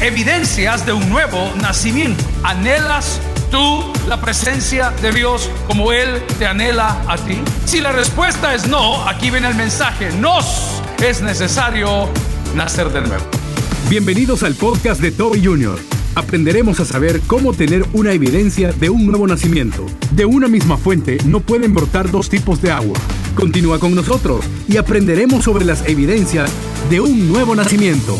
[0.00, 2.24] evidencias de un nuevo nacimiento.
[2.42, 7.38] ¿Anhelas tú la presencia de Dios como Él te anhela a ti?
[7.64, 10.10] Si la respuesta es no, aquí viene el mensaje.
[10.12, 12.08] Nos es necesario
[12.54, 13.24] nacer de nuevo.
[13.88, 15.78] Bienvenidos al podcast de Toby Jr.
[16.14, 19.84] Aprenderemos a saber cómo tener una evidencia de un nuevo nacimiento.
[20.12, 22.98] De una misma fuente no pueden brotar dos tipos de agua.
[23.34, 26.50] Continúa con nosotros y aprenderemos sobre las evidencias
[26.88, 28.16] de un nuevo nacimiento.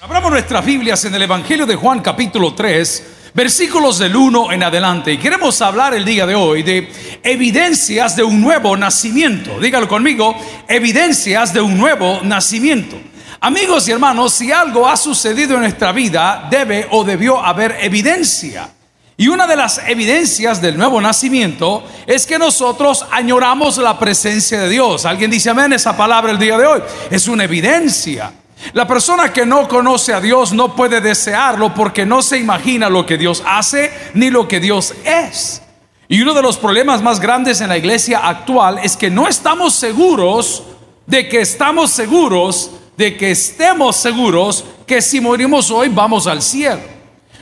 [0.00, 5.12] Abramos nuestras Biblias en el Evangelio de Juan capítulo 3, versículos del 1 en adelante.
[5.12, 6.88] Y queremos hablar el día de hoy de
[7.24, 9.58] evidencias de un nuevo nacimiento.
[9.58, 10.36] Dígalo conmigo,
[10.68, 12.96] evidencias de un nuevo nacimiento.
[13.40, 18.70] Amigos y hermanos, si algo ha sucedido en nuestra vida, debe o debió haber evidencia.
[19.16, 24.68] Y una de las evidencias del nuevo nacimiento es que nosotros añoramos la presencia de
[24.68, 25.04] Dios.
[25.04, 26.82] Alguien dice amén esa palabra el día de hoy.
[27.10, 28.32] Es una evidencia.
[28.72, 33.06] La persona que no conoce a Dios no puede desearlo porque no se imagina lo
[33.06, 35.62] que Dios hace ni lo que Dios es.
[36.08, 39.74] Y uno de los problemas más grandes en la iglesia actual es que no estamos
[39.74, 40.62] seguros
[41.06, 46.97] de que estamos seguros de que estemos seguros que si morimos hoy vamos al cielo.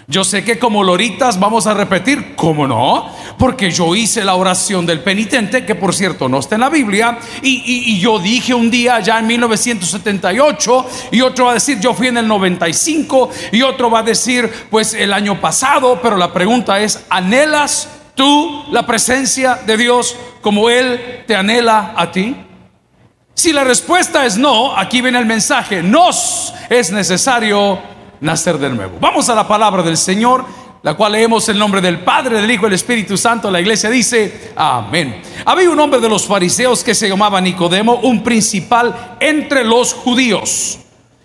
[0.09, 3.11] Yo sé que como loritas vamos a repetir, ¿cómo no?
[3.39, 7.19] Porque yo hice la oración del penitente, que por cierto no está en la Biblia,
[7.43, 12.07] y, yo dije un día ya en 1978, y otro va a decir, yo fui
[12.07, 16.79] en el 95, y otro va a decir, pues el año pasado, pero la pregunta
[16.79, 22.37] es, ¿anhelas tú la presencia de Dios como Él te anhela a ti?
[23.35, 28.99] Si la respuesta es no, aquí viene el mensaje, nos es necesario nacer de nuevo.
[29.01, 30.45] Vamos a la palabra del Señor,
[30.83, 33.51] la cual leemos el nombre del Padre, del Hijo y del Espíritu Santo.
[33.51, 35.23] La iglesia dice, amén.
[35.45, 40.79] Había un hombre de los fariseos que se llamaba Nicodemo, un principal entre los judíos.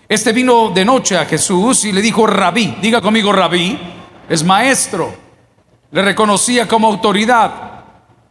[0.09, 3.79] Este vino de noche a Jesús y le dijo, rabí, diga conmigo rabí,
[4.27, 5.13] es maestro.
[5.91, 7.51] Le reconocía como autoridad,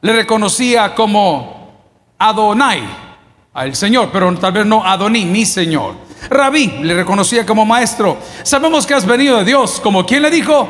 [0.01, 1.71] le reconocía como
[2.19, 2.83] Adonai
[3.53, 5.95] al Señor, pero tal vez no Adoní, mi Señor.
[6.29, 8.19] Rabí le reconocía como maestro.
[8.43, 10.69] Sabemos que has venido de Dios, como quien le dijo,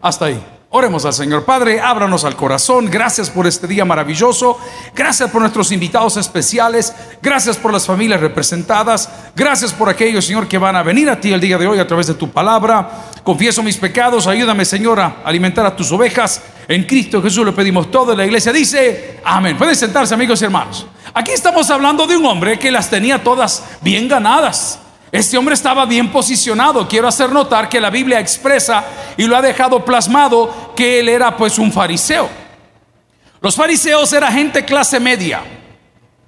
[0.00, 0.42] hasta ahí.
[0.70, 1.46] Oremos al Señor.
[1.46, 2.90] Padre, ábranos al corazón.
[2.90, 4.58] Gracias por este día maravilloso.
[4.94, 6.94] Gracias por nuestros invitados especiales.
[7.22, 9.08] Gracias por las familias representadas.
[9.34, 11.86] Gracias por aquellos, Señor, que van a venir a ti el día de hoy a
[11.86, 13.06] través de tu palabra.
[13.24, 14.26] Confieso mis pecados.
[14.26, 16.42] Ayúdame, Señor, a alimentar a tus ovejas.
[16.68, 18.14] En Cristo Jesús le pedimos todo.
[18.14, 19.56] La iglesia dice, amén.
[19.56, 20.86] Pueden sentarse, amigos y hermanos.
[21.14, 24.78] Aquí estamos hablando de un hombre que las tenía todas bien ganadas.
[25.10, 26.86] Este hombre estaba bien posicionado.
[26.86, 28.84] Quiero hacer notar que la Biblia expresa
[29.16, 32.28] y lo ha dejado plasmado que él era pues un fariseo.
[33.40, 35.42] Los fariseos eran gente clase media.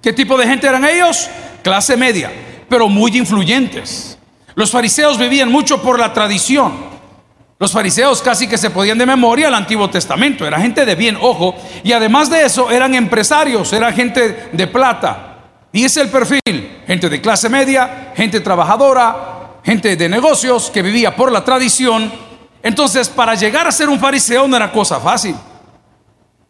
[0.02, 1.28] ¿Qué tipo de gente eran ellos?
[1.62, 2.32] Clase media,
[2.68, 4.16] pero muy influyentes.
[4.54, 6.89] Los fariseos vivían mucho por la tradición.
[7.60, 10.46] Los fariseos casi que se podían de memoria el Antiguo Testamento.
[10.46, 11.54] Era gente de bien, ojo.
[11.84, 15.36] Y además de eso, eran empresarios, era gente de plata.
[15.70, 21.14] Y es el perfil, gente de clase media, gente trabajadora, gente de negocios que vivía
[21.14, 22.10] por la tradición.
[22.62, 25.36] Entonces, para llegar a ser un fariseo no era cosa fácil.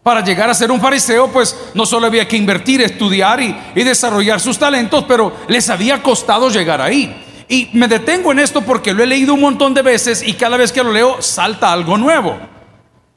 [0.04, 3.82] Para llegar a ser un fariseo, pues no solo había que invertir, estudiar y, y
[3.82, 7.29] desarrollar sus talentos, pero les había costado llegar ahí.
[7.50, 10.56] Y me detengo en esto porque lo he leído un montón de veces y cada
[10.56, 12.38] vez que lo leo salta algo nuevo.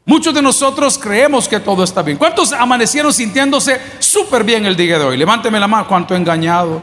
[0.08, 2.18] Muchos de nosotros creemos que todo está bien.
[2.18, 5.18] ¿Cuántos amanecieron sintiéndose súper bien el día de hoy?
[5.18, 5.88] Levánteme la mano.
[5.88, 6.82] ¿Cuánto engañado?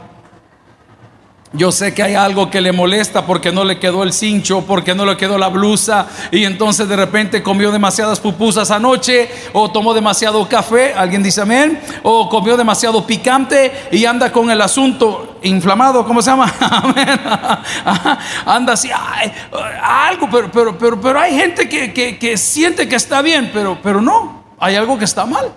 [1.51, 4.95] Yo sé que hay algo que le molesta porque no le quedó el cincho, porque
[4.95, 9.93] no le quedó la blusa y entonces de repente comió demasiadas pupusas anoche o tomó
[9.93, 16.05] demasiado café, alguien dice amén, o comió demasiado picante y anda con el asunto inflamado,
[16.05, 16.51] ¿cómo se llama?
[18.45, 23.49] Anda así, algo, pero, pero, pero, pero hay gente que, que, siente que está bien,
[23.53, 25.53] pero, pero no, hay algo que está mal.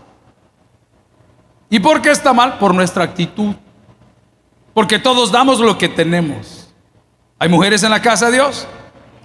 [1.70, 2.58] ¿Y por qué está mal?
[2.58, 3.54] Por nuestra actitud.
[4.72, 6.68] Porque todos damos lo que tenemos.
[7.38, 8.66] ¿Hay mujeres en la casa de Dios?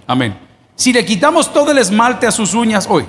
[0.06, 0.38] Amén.
[0.74, 3.04] Si le quitamos todo el esmalte a sus uñas hoy,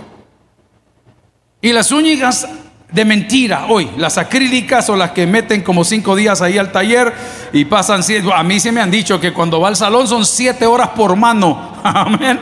[1.61, 2.47] y las uñas
[2.91, 7.13] de mentira hoy, las acrílicas o las que meten como cinco días ahí al taller
[7.53, 10.25] y pasan siete, a mí se me han dicho que cuando va al salón son
[10.25, 11.73] siete horas por mano.
[11.83, 12.39] Amén.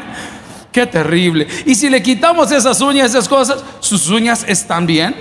[0.71, 1.47] Qué terrible.
[1.65, 5.15] Y si le quitamos esas uñas, esas cosas, sus uñas están bien.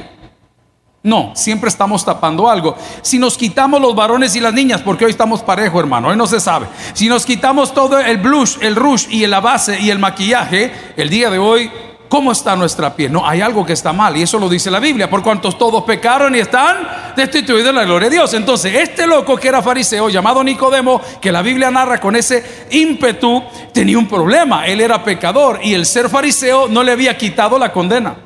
[1.02, 2.76] No, siempre estamos tapando algo.
[3.02, 6.26] Si nos quitamos los varones y las niñas, porque hoy estamos parejo, hermano, hoy no
[6.26, 6.66] se sabe.
[6.92, 11.08] Si nos quitamos todo el blush, el rouge y la base y el maquillaje, el
[11.08, 11.70] día de hoy
[12.08, 13.12] ¿Cómo está nuestra piel?
[13.12, 15.10] No, hay algo que está mal y eso lo dice la Biblia.
[15.10, 18.32] Por cuantos todos pecaron y están destituidos de la gloria de Dios.
[18.32, 23.44] Entonces, este loco que era fariseo, llamado Nicodemo, que la Biblia narra con ese ímpetu,
[23.74, 24.66] tenía un problema.
[24.66, 28.16] Él era pecador y el ser fariseo no le había quitado la condena.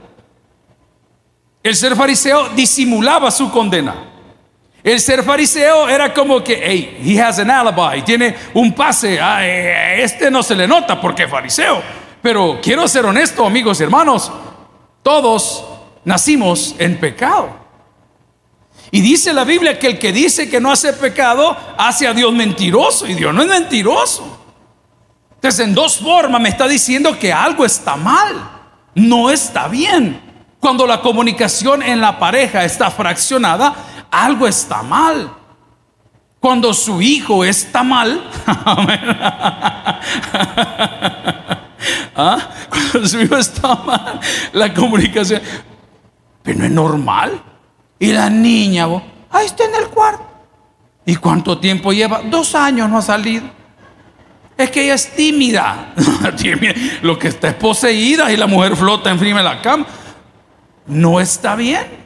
[1.61, 3.95] El ser fariseo disimulaba su condena.
[4.85, 9.47] El ser fariseo era como que, hey, he has an alibi, tiene un pase, a
[9.47, 12.02] este no se le nota porque es fariseo.
[12.23, 14.31] Pero quiero ser honesto, amigos y hermanos,
[15.03, 15.65] todos
[16.05, 17.51] nacimos en pecado.
[18.91, 22.33] Y dice la Biblia que el que dice que no hace pecado hace a Dios
[22.33, 24.39] mentiroso y Dios no es mentiroso.
[25.35, 28.51] Entonces en dos formas me está diciendo que algo está mal,
[28.95, 30.21] no está bien.
[30.61, 33.75] Cuando la comunicación en la pareja está fraccionada,
[34.11, 35.33] algo está mal.
[36.39, 38.29] Cuando su hijo está mal,
[42.15, 42.51] ¿Ah?
[42.69, 44.21] Cuando su hijo está mal,
[44.53, 45.41] la comunicación.
[46.43, 47.43] Pero no es normal.
[47.99, 48.87] Y la niña,
[49.31, 50.25] ahí está en el cuarto.
[51.05, 52.23] ¿Y cuánto tiempo lleva?
[52.25, 53.45] Dos años no ha salido.
[54.57, 55.93] Es que ella es tímida.
[57.03, 59.87] Lo que está es poseída y la mujer flota encima de la cama.
[60.87, 62.03] No está bien.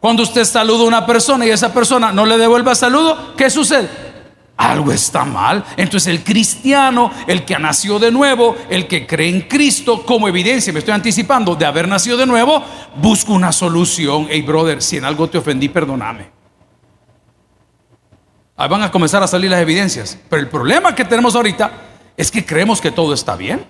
[0.00, 3.88] Cuando usted saluda a una persona y esa persona no le devuelve saludo, ¿qué sucede?
[4.56, 5.64] Algo está mal.
[5.76, 10.72] Entonces el cristiano, el que nació de nuevo, el que cree en Cristo como evidencia,
[10.72, 12.62] me estoy anticipando de haber nacido de nuevo,
[12.96, 14.26] busca una solución.
[14.30, 16.28] Hey brother, si en algo te ofendí, perdóname.
[18.56, 20.18] Ahí van a comenzar a salir las evidencias.
[20.28, 21.72] Pero el problema que tenemos ahorita
[22.16, 23.66] es que creemos que todo está bien.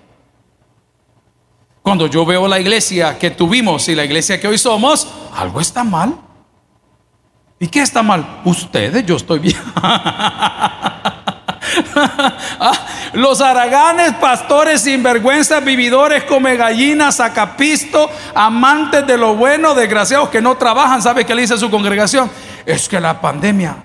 [1.81, 5.83] Cuando yo veo la iglesia que tuvimos y la iglesia que hoy somos, algo está
[5.83, 6.19] mal.
[7.59, 8.41] ¿Y qué está mal?
[8.43, 9.57] Ustedes, yo estoy bien.
[12.57, 12.73] Ah,
[13.13, 20.55] los araganes, pastores sinvergüenzas, vividores, come gallinas, sacapisto, amantes de lo bueno, desgraciados que no
[20.55, 21.01] trabajan.
[21.01, 22.29] ¿Sabe qué le dice a su congregación?
[22.65, 23.83] Es que la pandemia.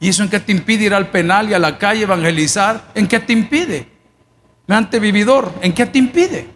[0.00, 2.92] ¿Y eso en qué te impide ir al penal y a la calle evangelizar?
[2.94, 3.88] ¿En qué te impide?
[4.68, 6.48] Ante vividor, ¿en qué te impide?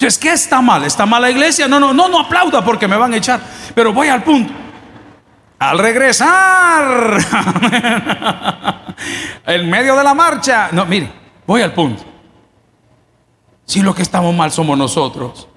[0.00, 0.82] Entonces, ¿qué está mal?
[0.84, 1.68] ¿Está mal la iglesia?
[1.68, 3.38] No, no, no, no aplauda porque me van a echar.
[3.74, 4.50] Pero voy al punto.
[5.58, 7.18] Al regresar,
[9.46, 11.12] en medio de la marcha, no, mire,
[11.46, 12.02] voy al punto.
[13.66, 15.48] Si lo que estamos mal somos nosotros.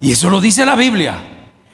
[0.00, 1.14] Y eso lo dice la Biblia.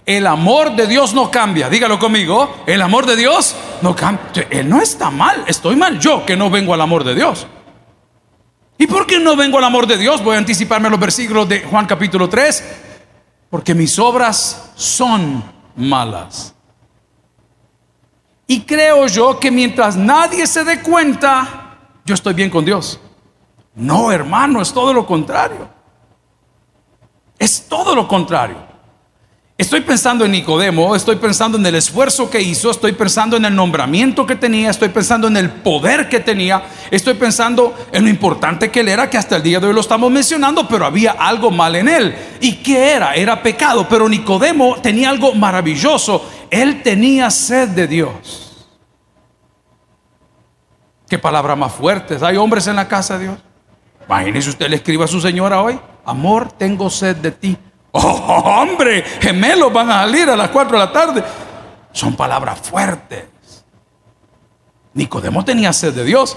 [0.04, 1.70] El amor de Dios no cambia.
[1.70, 2.56] Dígalo conmigo.
[2.66, 4.48] El amor de Dios no cambia.
[4.50, 5.44] Él no está mal.
[5.46, 7.46] Estoy mal yo que no vengo al amor de Dios.
[8.76, 10.22] ¿Y por qué no vengo al amor de Dios?
[10.22, 12.64] Voy a anticiparme a los versículos de Juan capítulo 3.
[13.50, 15.44] Porque mis obras son
[15.76, 16.54] malas.
[18.46, 23.00] Y creo yo que mientras nadie se dé cuenta, yo estoy bien con Dios.
[23.74, 25.68] No, hermano, es todo lo contrario.
[27.38, 28.56] Es todo lo contrario.
[29.64, 33.56] Estoy pensando en Nicodemo, estoy pensando en el esfuerzo que hizo, estoy pensando en el
[33.56, 38.70] nombramiento que tenía, estoy pensando en el poder que tenía, estoy pensando en lo importante
[38.70, 41.50] que él era, que hasta el día de hoy lo estamos mencionando, pero había algo
[41.50, 42.14] mal en él.
[42.42, 43.14] ¿Y qué era?
[43.14, 48.68] Era pecado, pero Nicodemo tenía algo maravilloso, él tenía sed de Dios.
[51.08, 52.18] ¿Qué palabra más fuerte?
[52.20, 53.38] ¿Hay hombres en la casa de Dios?
[54.06, 57.56] Imagínese usted le escriba a su señora hoy, amor, tengo sed de ti.
[57.96, 61.24] Oh, hombre, gemelos van a salir a las 4 de la tarde.
[61.92, 63.24] Son palabras fuertes.
[64.94, 66.36] Nicodemo tenía sed de Dios.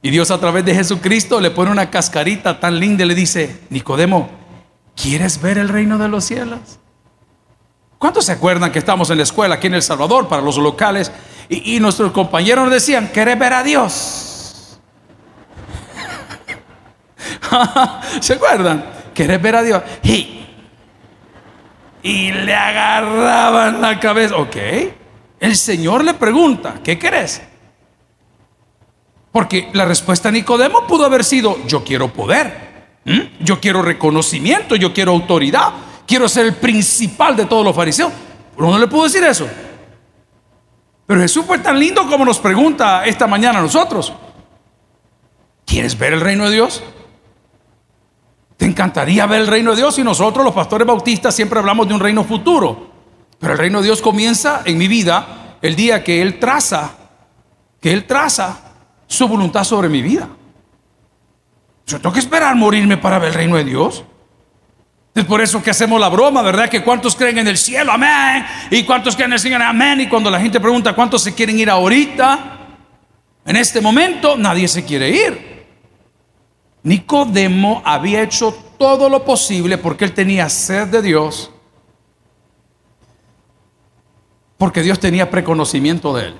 [0.00, 3.60] Y Dios a través de Jesucristo le pone una cascarita tan linda y le dice,
[3.68, 4.30] Nicodemo,
[4.96, 6.78] ¿quieres ver el reino de los cielos?
[7.98, 11.12] ¿Cuántos se acuerdan que estamos en la escuela aquí en El Salvador para los locales
[11.50, 14.78] y, nuestros compañeros nos decían, ¿quieres ver a Dios?
[18.20, 18.99] ¿Se acuerdan?
[19.20, 19.82] ¿Quieres ver a Dios?
[22.02, 24.34] Y, le agarraban la cabeza.
[24.36, 24.56] Ok.
[25.38, 27.42] El Señor le pregunta, ¿qué querés?
[29.30, 32.96] Porque la respuesta a Nicodemo pudo haber sido, yo quiero poder,
[33.40, 35.70] yo quiero reconocimiento, yo quiero autoridad,
[36.06, 38.10] quiero ser el principal de todos los fariseos.
[38.56, 39.46] Pero no le pudo decir eso.
[41.04, 44.14] Pero Jesús fue tan lindo como nos pregunta esta mañana a nosotros.
[45.66, 46.82] ¿Quieres ver el reino de Dios?
[48.60, 49.98] ¿Te encantaría ver el reino de Dios?
[49.98, 52.90] Y nosotros los pastores bautistas siempre hablamos de un reino futuro.
[53.38, 56.90] Pero el reino de Dios comienza en mi vida el día que Él traza,
[57.80, 58.58] que Él traza
[59.06, 60.28] su voluntad sobre mi vida.
[61.86, 64.04] Yo tengo que esperar morirme para ver el reino de Dios.
[65.14, 66.68] Es por eso que hacemos la broma, ¿verdad?
[66.68, 68.44] Que cuántos creen en el cielo, amén.
[68.70, 70.02] Y cuántos creen en el Señor, amén.
[70.02, 72.58] Y cuando la gente pregunta cuántos se quieren ir ahorita,
[73.46, 75.49] en este momento nadie se quiere ir.
[76.82, 81.50] Nicodemo había hecho todo lo posible porque él tenía sed de Dios,
[84.56, 86.36] porque Dios tenía preconocimiento de él.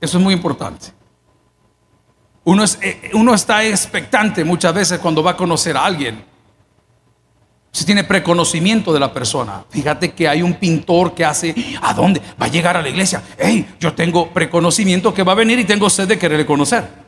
[0.00, 0.88] Eso es muy importante.
[2.44, 6.24] Uno, es, eh, uno está expectante muchas veces cuando va a conocer a alguien.
[7.72, 9.64] Si tiene preconocimiento de la persona.
[9.68, 12.22] Fíjate que hay un pintor que hace, ¿a dónde?
[12.40, 13.22] Va a llegar a la iglesia.
[13.36, 17.05] Hey, yo tengo preconocimiento que va a venir y tengo sed de quererle conocer.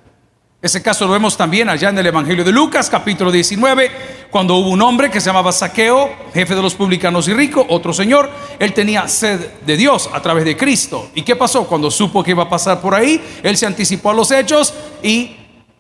[0.61, 3.93] Ese caso lo vemos también allá en el Evangelio de Lucas, capítulo 19,
[4.29, 7.93] cuando hubo un hombre que se llamaba Saqueo, jefe de los publicanos y rico, otro
[7.93, 11.11] señor, él tenía sed de Dios a través de Cristo.
[11.15, 11.65] ¿Y qué pasó?
[11.69, 15.37] Cuando supo que iba a pasar por ahí, él se anticipó a los hechos y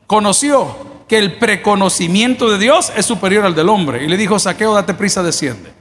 [0.06, 0.76] conoció
[1.08, 4.04] que el preconocimiento de Dios es superior al del hombre.
[4.04, 5.72] Y le dijo, Saqueo, date prisa, desciende.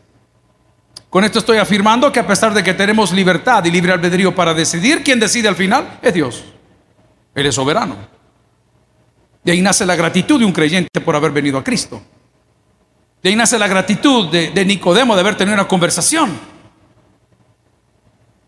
[1.12, 4.56] Con esto estoy afirmando que a pesar de que tenemos libertad y libre albedrío para
[4.56, 6.44] decidir, quien decide al final es Dios.
[7.36, 8.17] Él es soberano.
[9.48, 12.02] De ahí nace la gratitud de un creyente por haber venido a Cristo.
[13.24, 16.38] De ahí nace la gratitud de, Nicodemo de haber tenido una conversación.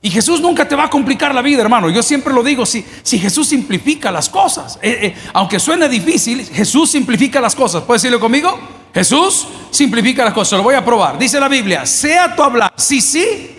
[0.02, 1.90] Y Jesús nunca te va a complicar la vida, hermano.
[1.90, 6.46] Yo siempre lo digo, si, si Jesús simplifica las cosas, eh, eh, aunque suene difícil,
[6.46, 7.84] Jesús simplifica las cosas.
[7.84, 8.60] ¿Puedes decirlo conmigo?
[8.94, 10.58] Jesús simplifica las cosas.
[10.58, 11.18] Lo voy a probar.
[11.18, 13.56] Dice la Biblia, sea tu hablar sí, sí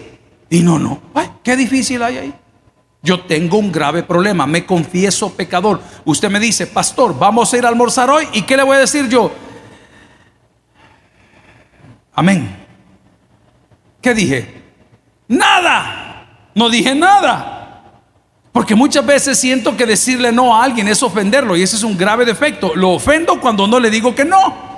[0.51, 1.01] y no, no.
[1.15, 2.35] Ay, qué difícil hay ahí.
[3.03, 5.81] Yo tengo un grave problema, me confieso pecador.
[6.05, 8.29] Usted me dice, pastor, vamos a ir a almorzar hoy.
[8.33, 9.33] ¿Y qué le voy a decir yo?
[12.15, 12.57] Amén.
[14.03, 14.63] ¿Qué dije?
[15.29, 16.51] Nada.
[16.55, 17.61] No dije nada.
[18.53, 21.97] Porque muchas veces siento que decirle no a alguien es ofenderlo y ese es un
[21.97, 22.75] grave defecto.
[22.75, 24.69] Lo ofendo cuando no le digo que no.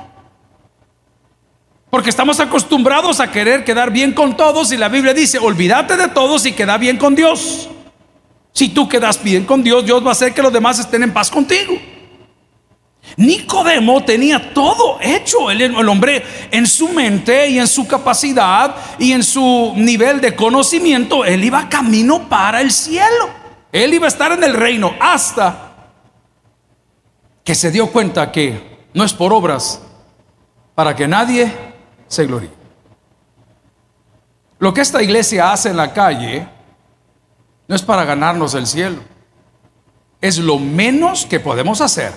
[1.91, 6.09] Porque estamos acostumbrados a querer quedar bien con todos y la Biblia dice, olvídate de
[6.09, 7.69] todos y queda bien con Dios.
[8.53, 11.13] Si tú quedas bien con Dios, Dios va a hacer que los demás estén en
[11.13, 11.75] paz contigo.
[13.17, 19.13] Nicodemo tenía todo hecho, el, el, hombre en su mente y en su capacidad y
[19.13, 23.31] en su nivel de conocimiento, él iba camino para el cielo.
[23.73, 25.73] Él iba a estar en el reino hasta
[27.43, 29.81] que se dio cuenta que no es por obras
[30.75, 31.51] para que nadie
[32.07, 32.51] se gloríe.
[34.59, 36.47] Lo que esta iglesia hace en la calle
[37.73, 38.99] no es para ganarnos el cielo.
[40.21, 42.13] Es lo menos que podemos hacer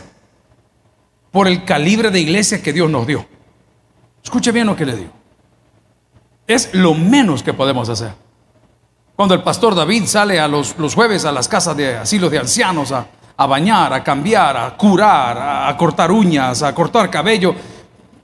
[1.32, 3.26] por el calibre de iglesia que Dios nos dio.
[4.22, 5.12] Escuche bien lo que le digo.
[6.46, 8.12] Es lo menos que podemos hacer.
[9.16, 12.92] Cuando el pastor David sale a los, jueves a las casas de asilos de ancianos
[12.92, 17.56] a, bañar, a cambiar, a curar, a, a cortar uñas, a cortar cabello,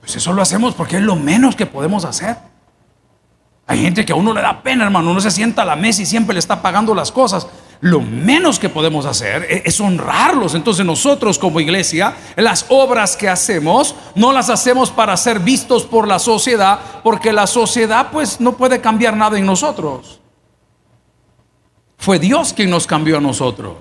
[0.00, 2.51] pues eso lo hacemos porque es lo menos que podemos hacer.
[3.72, 5.10] Hay gente que a uno le da pena, hermano.
[5.10, 7.46] Uno se sienta a la mesa y siempre le está pagando las cosas.
[7.80, 10.54] Lo menos que podemos hacer e-, es honrarlos.
[10.54, 16.06] Entonces nosotros como iglesia, las obras que hacemos, no las hacemos para ser vistos por
[16.06, 20.20] la sociedad, porque la sociedad pues no puede cambiar nada en nosotros.
[21.96, 23.76] Fue Dios quien nos cambió a nosotros.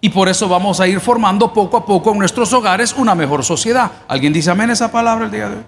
[0.00, 3.42] Y por eso vamos a ir formando poco a poco en nuestros hogares una mejor
[3.42, 3.90] sociedad.
[4.06, 5.64] ¿Alguien dice amén esa palabra el día de hoy?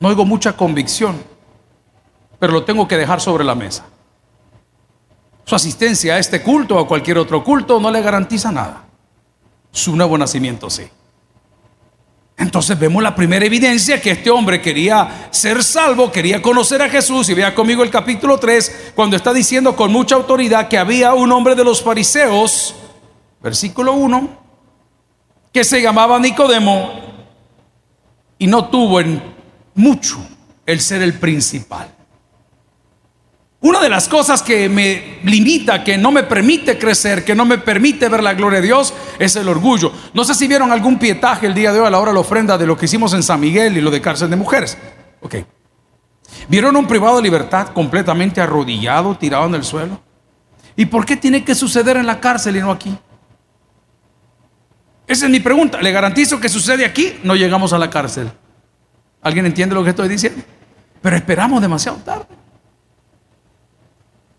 [0.00, 1.37] No oigo mucha convicción
[2.38, 3.86] pero lo tengo que dejar sobre la mesa.
[5.44, 8.84] Su asistencia a este culto o a cualquier otro culto no le garantiza nada.
[9.72, 10.88] Su nuevo nacimiento sí.
[12.36, 17.28] Entonces vemos la primera evidencia que este hombre quería ser salvo, quería conocer a Jesús.
[17.28, 21.32] Y vea conmigo el capítulo 3, cuando está diciendo con mucha autoridad que había un
[21.32, 22.76] hombre de los fariseos,
[23.42, 24.28] versículo 1,
[25.52, 26.92] que se llamaba Nicodemo
[28.38, 29.20] y no tuvo en
[29.74, 30.18] mucho
[30.64, 31.97] el ser el principal.
[33.60, 37.58] Una de las cosas que me limita, que no me permite crecer, que no me
[37.58, 39.92] permite ver la gloria de Dios, es el orgullo.
[40.14, 42.20] No sé si vieron algún pietaje el día de hoy a la hora de la
[42.20, 44.78] ofrenda de lo que hicimos en San Miguel y lo de cárcel de mujeres.
[45.20, 45.36] Ok.
[46.48, 50.00] ¿Vieron un privado de libertad completamente arrodillado, tirado en el suelo?
[50.76, 52.96] ¿Y por qué tiene que suceder en la cárcel y no aquí?
[55.08, 55.82] Esa es mi pregunta.
[55.82, 58.30] Le garantizo que sucede aquí, no llegamos a la cárcel.
[59.20, 60.44] ¿Alguien entiende lo que estoy diciendo?
[61.02, 62.37] Pero esperamos demasiado tarde.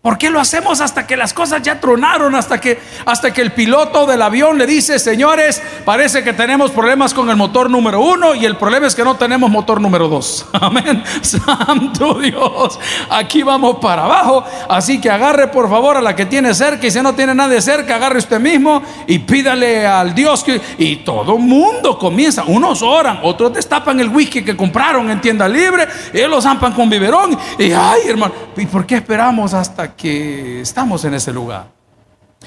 [0.02, 2.34] ¿Por qué lo hacemos hasta que las cosas ya tronaron?
[2.34, 7.12] Hasta que, hasta que el piloto del avión le dice, señores, parece que tenemos problemas
[7.12, 10.46] con el motor número uno y el problema es que no tenemos motor número dos.
[10.54, 11.04] Amén.
[11.20, 12.80] Santo Dios.
[13.10, 14.42] Aquí vamos para abajo.
[14.70, 17.60] Así que agarre por favor a la que tiene cerca y si no tiene nadie
[17.60, 20.62] cerca, agarre usted mismo y pídale al Dios que...
[20.78, 22.44] Y todo mundo comienza.
[22.44, 26.88] Unos oran, otros destapan el whisky que compraron en tienda libre, ellos lo zampan con
[26.88, 27.38] biberón.
[27.58, 31.68] Y ay, hermano, ¿y por qué esperamos hasta que estamos en ese lugar.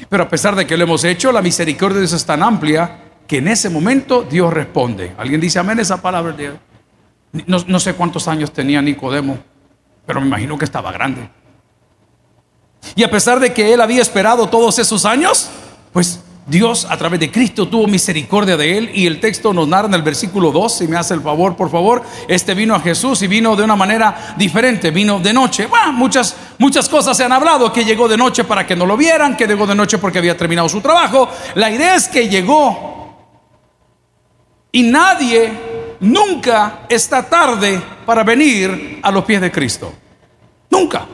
[0.09, 2.99] Pero a pesar de que lo hemos hecho, la misericordia de Dios es tan amplia
[3.27, 5.13] que en ese momento Dios responde.
[5.17, 6.35] ¿Alguien dice amén esa palabra?
[7.31, 9.37] No, no sé cuántos años tenía Nicodemo,
[10.05, 11.29] pero me imagino que estaba grande.
[12.95, 15.49] Y a pesar de que él había esperado todos esos años,
[15.91, 19.87] pues Dios a través de Cristo tuvo misericordia de él y el texto nos narra
[19.87, 23.21] en el versículo 2, si me hace el favor, por favor, este vino a Jesús
[23.21, 25.67] y vino de una manera diferente, vino de noche.
[25.67, 28.97] Bueno, muchas, muchas cosas se han hablado, que llegó de noche para que no lo
[28.97, 31.29] vieran, que llegó de noche porque había terminado su trabajo.
[31.55, 32.93] La idea es que llegó
[34.71, 35.53] y nadie
[36.01, 39.93] nunca está tarde para venir a los pies de Cristo.
[40.69, 41.07] Nunca.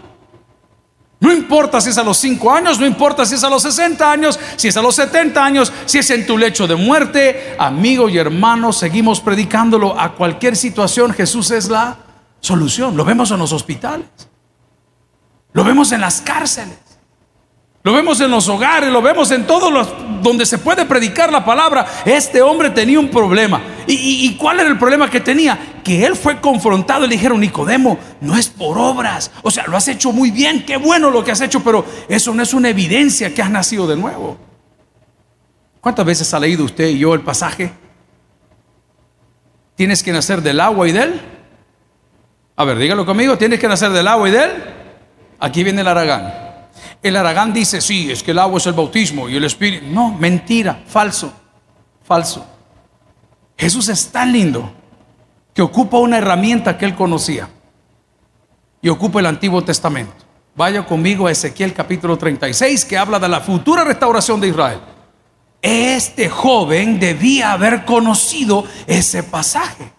[1.22, 4.10] No importa si es a los 5 años, no importa si es a los 60
[4.10, 8.08] años, si es a los 70 años, si es en tu lecho de muerte, amigo
[8.08, 11.14] y hermano, seguimos predicándolo a cualquier situación.
[11.14, 11.98] Jesús es la
[12.40, 12.96] solución.
[12.96, 14.08] Lo vemos en los hospitales,
[15.52, 16.78] lo vemos en las cárceles,
[17.82, 19.88] lo vemos en los hogares, lo vemos en todos los
[20.22, 21.86] donde se puede predicar la palabra.
[22.06, 23.62] Este hombre tenía un problema.
[23.88, 25.80] ¿Y, cuál era el problema que tenía?
[25.84, 29.32] Que él fue confrontado y le dijeron, Nicodemo, no es por obras.
[29.44, 32.34] O sea, lo has hecho muy bien, qué bueno lo que has hecho, pero eso
[32.34, 34.38] no es una evidencia que has nacido de nuevo.
[35.80, 37.72] ¿Cuántas veces ha leído usted y yo el pasaje?
[39.76, 41.22] Tienes que nacer del agua y del...
[42.58, 44.52] A ver, dígalo conmigo, tienes que nacer del agua y del...
[45.40, 46.49] Aquí viene el aragán.
[47.02, 49.86] El Aragán dice, sí, es que el agua es el bautismo y el Espíritu.
[49.88, 51.32] No, mentira, falso,
[52.04, 52.46] falso.
[53.58, 54.72] Jesús es tan lindo
[55.54, 57.50] que ocupa una herramienta que él conocía
[58.82, 60.14] y ocupa el Antiguo Testamento.
[60.56, 64.80] Vaya conmigo a Ezequiel capítulo 36 que habla de la futura restauración de Israel.
[65.62, 69.99] Este joven debía haber conocido ese pasaje.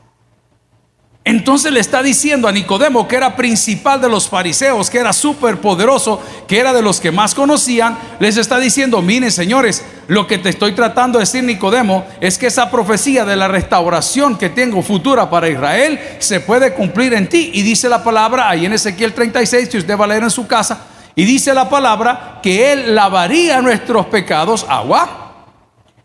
[1.30, 5.60] Entonces le está diciendo a Nicodemo, que era principal de los fariseos, que era súper
[5.60, 10.38] poderoso, que era de los que más conocían, les está diciendo, miren señores, lo que
[10.38, 14.82] te estoy tratando de decir Nicodemo es que esa profecía de la restauración que tengo
[14.82, 17.52] futura para Israel se puede cumplir en ti.
[17.54, 20.48] Y dice la palabra ahí en Ezequiel 36, que usted va a leer en su
[20.48, 20.80] casa,
[21.14, 25.44] y dice la palabra que Él lavaría nuestros pecados, agua,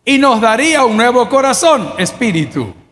[0.05, 2.84] y nos daría un nuevo corazón, espíritu.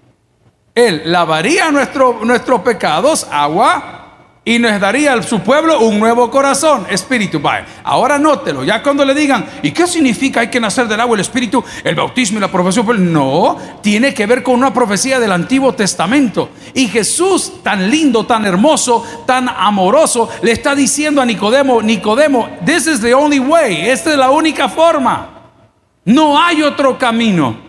[0.76, 4.04] Él lavaría nuestro, nuestros pecados, agua,
[4.46, 7.40] y nos daría a su pueblo un nuevo corazón, espíritu.
[7.40, 11.16] Vaya, ahora nótelo, ya cuando le digan, ¿y qué significa hay que nacer del agua,
[11.16, 12.86] el espíritu, el bautismo y la profesión?
[12.86, 16.50] Pues no, tiene que ver con una profecía del Antiguo Testamento.
[16.74, 22.88] Y Jesús, tan lindo, tan hermoso, tan amoroso, le está diciendo a Nicodemo, Nicodemo, this
[22.88, 25.30] is the only way, esta es la única forma.
[26.04, 27.63] No hay otro camino.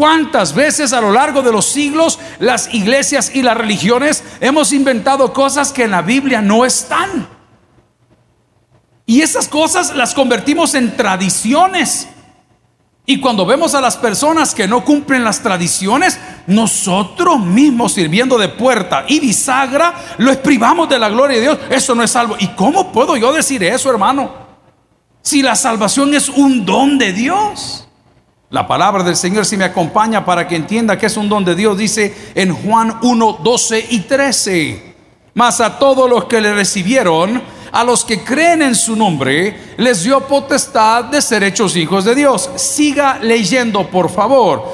[0.00, 5.34] ¿Cuántas veces a lo largo de los siglos las iglesias y las religiones hemos inventado
[5.34, 7.28] cosas que en la Biblia no están?
[9.04, 12.08] Y esas cosas las convertimos en tradiciones.
[13.04, 18.48] Y cuando vemos a las personas que no cumplen las tradiciones, nosotros mismos sirviendo de
[18.48, 21.58] puerta y bisagra, los privamos de la gloria de Dios.
[21.68, 22.36] Eso no es salvo.
[22.38, 24.32] ¿Y cómo puedo yo decir eso, hermano?
[25.20, 27.86] Si la salvación es un don de Dios.
[28.50, 31.54] La palabra del Señor si me acompaña para que entienda que es un don de
[31.54, 34.94] Dios, dice en Juan 1, 12 y 13.
[35.34, 40.02] Mas a todos los que le recibieron, a los que creen en su nombre, les
[40.02, 42.50] dio potestad de ser hechos hijos de Dios.
[42.56, 44.64] Siga leyendo, por favor.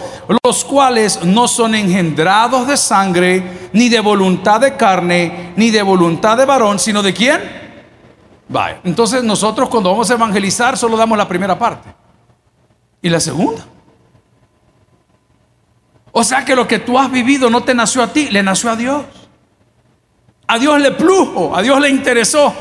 [0.43, 6.39] Los cuales no son engendrados de sangre, ni de voluntad de carne, ni de voluntad
[6.39, 7.41] de varón, sino de quién?
[8.49, 8.81] Vaya.
[8.85, 12.06] Entonces nosotros cuando vamos a evangelizar solo damos la primera parte.
[13.07, 13.65] Y la segunda.
[16.11, 18.69] O sea que lo que tú has vivido no te nació a ti, le nació
[18.73, 19.05] a Dios.
[20.49, 22.53] A Dios le plujo, a Dios le interesó.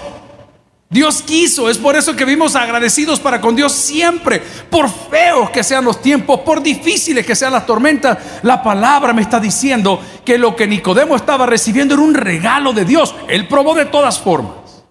[0.88, 5.64] Dios quiso, es por eso que vimos agradecidos para con Dios siempre, por feos que
[5.64, 8.44] sean los tiempos, por difíciles que sean las tormentas.
[8.44, 12.86] La palabra me está diciendo que lo que Nicodemo estaba recibiendo era un regalo de
[12.86, 13.16] Dios.
[13.28, 14.84] Él probó de todas formas.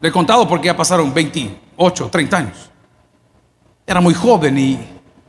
[0.00, 2.70] Le he contado porque ya pasaron 28, 30 años
[3.86, 4.78] era muy joven y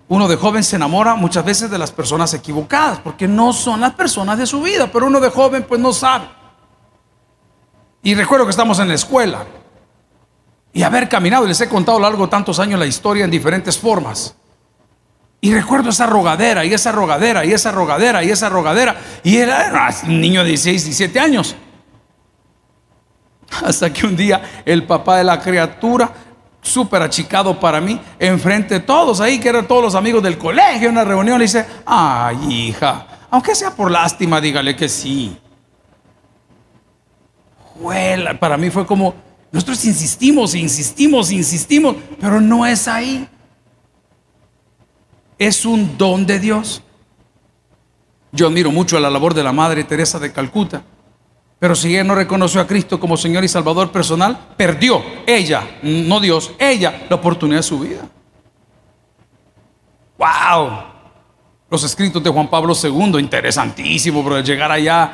[0.08, 3.94] uno de joven se enamora muchas veces de las personas equivocadas, porque no son las
[3.94, 6.26] personas de su vida, pero uno de joven pues no sabe.
[8.04, 9.46] Y recuerdo que estamos en la escuela
[10.72, 13.32] y haber caminado, les he contado a lo largo de tantos años la historia en
[13.32, 14.36] diferentes formas.
[15.42, 18.96] Y recuerdo esa rogadera y esa rogadera y esa rogadera y esa rogadera.
[19.24, 21.56] Y era un niño de 16, 17 años.
[23.64, 26.12] Hasta que un día el papá de la criatura
[26.66, 30.90] súper achicado para mí, enfrente de todos ahí, que eran todos los amigos del colegio,
[30.90, 35.38] en una reunión, le dice, ay hija, aunque sea por lástima, dígale que sí.
[38.40, 39.14] para mí fue como,
[39.52, 43.28] nosotros insistimos, insistimos, insistimos, pero no es ahí.
[45.38, 46.82] es un don de Dios.
[48.32, 50.84] Yo admiro mucho la labor de la Madre Teresa de Calcuta.
[51.60, 56.20] Pero si ella no reconoció a Cristo como Señor y Salvador personal, perdió ella, no
[56.20, 58.08] Dios, ella, la oportunidad de su vida.
[60.18, 60.84] ¡Wow!
[61.70, 65.14] Los escritos de Juan Pablo II, interesantísimo, pero llegar allá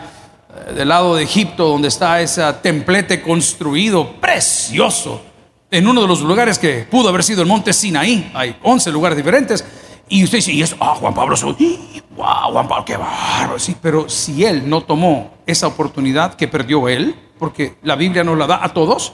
[0.67, 5.21] eh, del lado de Egipto, donde está ese templete construido, precioso,
[5.69, 9.15] en uno de los lugares que pudo haber sido el monte Sinaí, hay 11 lugares
[9.15, 9.63] diferentes,
[10.09, 13.57] y usted dice, y es, ah, Juan Pablo II, wow, Juan Pablo, qué bárbaro.
[13.57, 18.37] Sí, pero si él no tomó esa oportunidad que perdió él, porque la Biblia nos
[18.37, 19.13] la da a todos,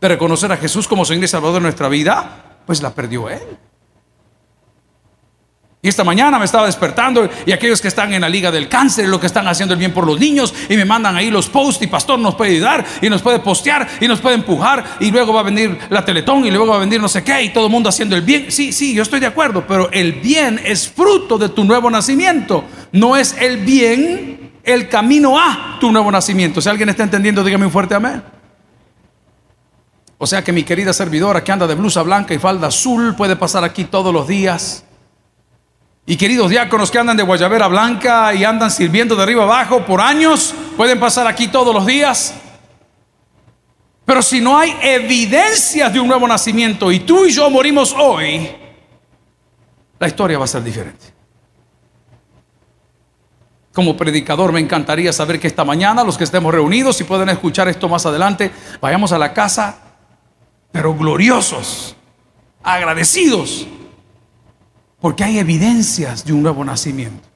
[0.00, 3.58] de reconocer a Jesús como Señor y Salvador de nuestra vida, pues la perdió él.
[5.86, 9.06] Y esta mañana me estaba despertando y aquellos que están en la liga del cáncer,
[9.06, 11.80] lo que están haciendo el bien por los niños, y me mandan ahí los posts
[11.82, 15.32] y pastor nos puede ayudar y nos puede postear y nos puede empujar y luego
[15.32, 17.66] va a venir la teletón y luego va a venir no sé qué y todo
[17.66, 18.50] el mundo haciendo el bien.
[18.50, 22.64] Sí, sí, yo estoy de acuerdo, pero el bien es fruto de tu nuevo nacimiento,
[22.90, 26.60] no es el bien el camino a tu nuevo nacimiento.
[26.60, 28.22] Si alguien está entendiendo, dígame un fuerte amén.
[30.18, 33.36] O sea que mi querida servidora que anda de blusa blanca y falda azul puede
[33.36, 34.84] pasar aquí todos los días
[36.06, 40.00] y queridos diáconos que andan de guayabera blanca y andan sirviendo de arriba abajo por
[40.00, 42.34] años, pueden pasar aquí todos los días.
[44.04, 48.48] Pero si no hay evidencias de un nuevo nacimiento y tú y yo morimos hoy,
[49.98, 51.15] la historia va a ser diferente.
[53.76, 57.68] Como predicador me encantaría saber que esta mañana los que estemos reunidos, y pueden escuchar
[57.68, 59.76] esto más adelante, vayamos a la casa,
[60.72, 61.94] pero gloriosos,
[62.62, 63.68] agradecidos
[65.06, 67.28] porque hay evidencias de un nuevo nacimiento.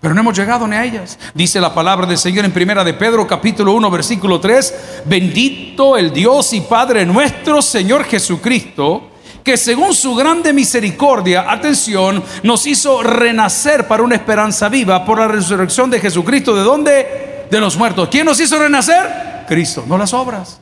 [0.00, 1.18] Pero no hemos llegado ni a ellas.
[1.34, 6.12] Dice la palabra del Señor en primera de Pedro capítulo 1 versículo 3, bendito el
[6.12, 9.10] Dios y Padre nuestro Señor Jesucristo,
[9.46, 15.28] que según su grande misericordia, atención, nos hizo renacer para una esperanza viva por la
[15.28, 16.52] resurrección de Jesucristo.
[16.52, 17.46] ¿De dónde?
[17.48, 18.08] De los muertos.
[18.08, 19.44] ¿Quién nos hizo renacer?
[19.46, 20.60] Cristo, no las obras.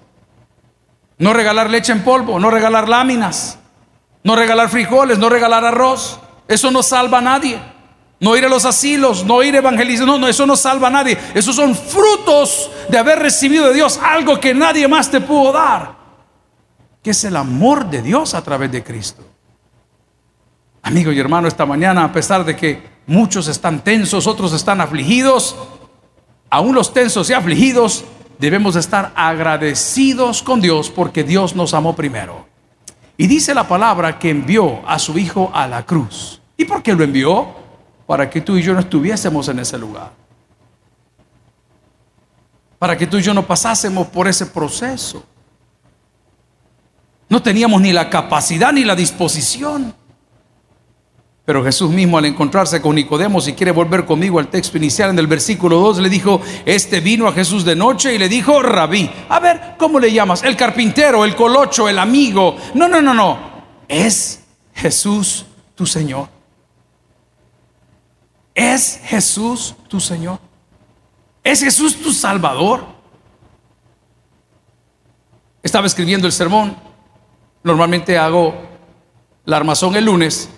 [1.16, 3.58] No regalar leche en polvo, no regalar láminas,
[4.22, 6.20] no regalar frijoles, no regalar arroz.
[6.46, 7.58] Eso no salva a nadie.
[8.20, 10.06] No ir a los asilos, no ir a evangelizar.
[10.06, 11.16] No, no, eso no salva a nadie.
[11.32, 15.93] Esos son frutos de haber recibido de Dios algo que nadie más te pudo dar.
[17.04, 19.22] Que es el amor de Dios a través de Cristo.
[20.82, 25.54] Amigo y hermano, esta mañana, a pesar de que muchos están tensos, otros están afligidos,
[26.48, 28.04] aún los tensos y afligidos,
[28.38, 32.46] debemos estar agradecidos con Dios porque Dios nos amó primero.
[33.18, 36.40] Y dice la palabra que envió a su Hijo a la cruz.
[36.56, 37.48] ¿Y por qué lo envió?
[38.06, 40.10] Para que tú y yo no estuviésemos en ese lugar.
[42.78, 45.22] Para que tú y yo no pasásemos por ese proceso.
[47.28, 49.94] No teníamos ni la capacidad ni la disposición.
[51.44, 55.18] Pero Jesús mismo al encontrarse con Nicodemo, si quiere volver conmigo al texto inicial en
[55.18, 59.10] el versículo 2, le dijo, este vino a Jesús de noche y le dijo, rabí,
[59.28, 60.42] a ver, ¿cómo le llamas?
[60.42, 62.56] El carpintero, el colocho, el amigo.
[62.72, 63.38] No, no, no, no.
[63.86, 64.42] Es
[64.74, 66.28] Jesús tu Señor.
[68.54, 70.38] Es Jesús tu Señor.
[71.42, 72.86] Es Jesús tu Salvador.
[75.62, 76.83] Estaba escribiendo el sermón.
[77.64, 78.54] Normalmente hago
[79.46, 80.48] la armazón el lunes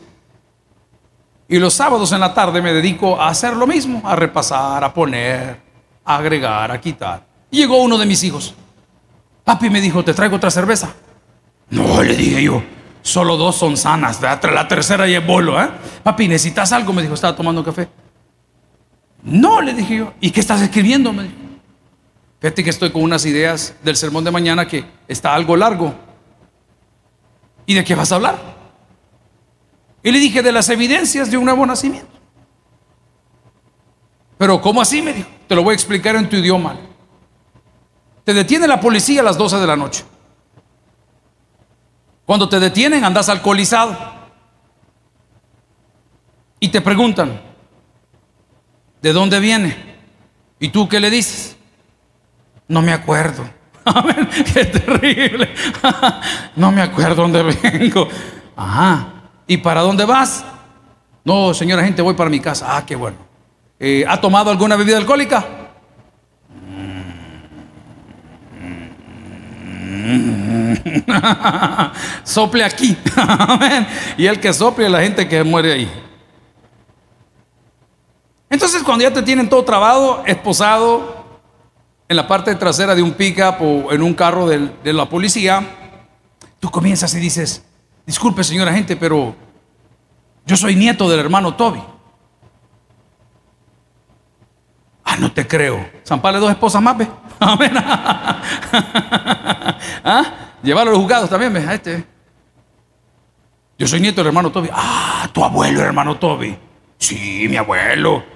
[1.48, 4.92] y los sábados en la tarde me dedico a hacer lo mismo, a repasar, a
[4.92, 5.60] poner,
[6.04, 7.24] a agregar, a quitar.
[7.50, 8.54] Llegó uno de mis hijos.
[9.44, 10.92] Papi me dijo, ¿te traigo otra cerveza?
[11.70, 12.62] No, le dije yo,
[13.02, 15.68] solo dos son sanas, la tercera ya es bolo, ¿eh?
[16.02, 16.92] Papi, ¿necesitas algo?
[16.92, 17.88] Me dijo, estaba tomando café.
[19.22, 21.12] No, le dije yo, ¿y qué estás escribiendo?
[21.12, 21.34] Me dijo.
[22.40, 25.94] Fíjate que estoy con unas ideas del sermón de mañana que está algo largo.
[27.66, 28.38] ¿Y de qué vas a hablar?
[30.02, 32.16] Y le dije de las evidencias de un nuevo nacimiento.
[34.38, 35.02] Pero ¿cómo así?
[35.02, 35.28] Me dijo.
[35.48, 36.76] Te lo voy a explicar en tu idioma.
[38.24, 40.04] Te detiene la policía a las 12 de la noche.
[42.24, 43.96] Cuando te detienen andas alcoholizado.
[46.58, 47.40] Y te preguntan,
[49.02, 49.96] ¿de dónde viene?
[50.58, 51.56] ¿Y tú qué le dices?
[52.66, 53.48] No me acuerdo.
[54.52, 55.48] Qué terrible.
[56.56, 58.08] no me acuerdo dónde vengo.
[58.56, 59.06] Ajá.
[59.46, 60.44] ¿Y para dónde vas?
[61.24, 62.76] No, señora gente, voy para mi casa.
[62.76, 63.16] Ah, qué bueno.
[63.78, 65.44] Eh, ¿Ha tomado alguna bebida alcohólica?
[72.24, 72.96] sople aquí.
[74.16, 76.02] y el que sople la gente que muere ahí.
[78.48, 81.25] Entonces, cuando ya te tienen todo trabado, esposado
[82.08, 85.62] en la parte trasera de un pickup o en un carro de, la policía,
[86.60, 87.64] tú comienzas y dices,
[88.06, 89.34] Disculpe, señora gente, pero
[90.44, 91.82] Yo soy nieto del hermano Toby.
[95.04, 95.90] Ah, no te creo.
[96.06, 97.08] Zampale dos esposas más, ve.
[97.40, 97.72] Amén.
[100.04, 100.24] ¿Ah?
[100.62, 101.66] Llevarlo a los juzgados también, ve.
[101.74, 102.04] Este.
[103.78, 104.68] Yo soy nieto del hermano Toby.
[104.72, 106.56] Ah, tu abuelo, hermano Toby.
[106.98, 108.35] Sí, mi abuelo.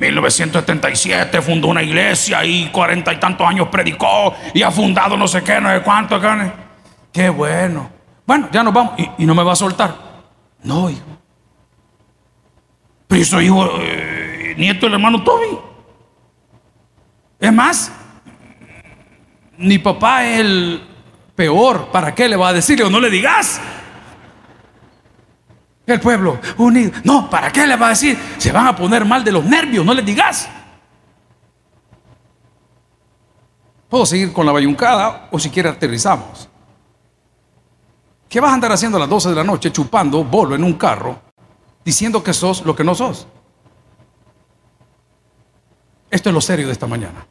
[0.00, 5.44] 1977 fundó una iglesia y cuarenta y tantos años predicó y ha fundado no sé
[5.44, 6.18] qué, no sé cuánto.
[7.12, 7.90] Qué bueno.
[8.26, 8.94] Bueno, ya nos vamos.
[9.18, 9.94] ¿Y, no me va a soltar?
[10.62, 11.02] No, hijo.
[13.08, 15.58] Pero yo soy hijo, eh, nieto del hermano Toby.
[17.38, 17.92] Es más,
[19.58, 20.82] mi papá es el
[21.34, 21.88] peor.
[21.92, 23.60] ¿Para qué le va a decirle o no le digas?
[25.90, 26.92] El pueblo unido.
[27.04, 28.18] No, ¿para qué le va a decir?
[28.38, 30.48] Se van a poner mal de los nervios, no les digas.
[33.88, 36.48] Puedo seguir con la bayuncada o si quiere aterrizamos.
[38.28, 40.74] ¿Qué vas a andar haciendo a las 12 de la noche chupando bolo en un
[40.74, 41.20] carro
[41.84, 43.26] diciendo que sos lo que no sos?
[46.08, 47.26] Esto es lo serio de esta mañana.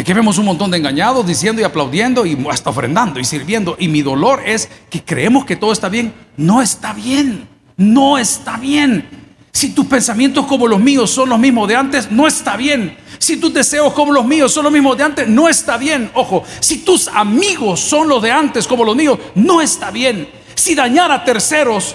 [0.00, 3.76] Que aquí vemos un montón de engañados diciendo y aplaudiendo y hasta ofrendando y sirviendo.
[3.78, 6.14] Y mi dolor es que creemos que todo está bien.
[6.38, 7.46] No está bien.
[7.76, 9.06] No está bien.
[9.52, 12.96] Si tus pensamientos como los míos son los mismos de antes, no está bien.
[13.18, 16.10] Si tus deseos como los míos son los mismos de antes, no está bien.
[16.14, 20.30] Ojo, si tus amigos son los de antes como los míos, no está bien.
[20.54, 21.94] Si dañar a terceros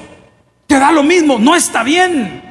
[0.67, 2.44] te da lo mismo, no está bien.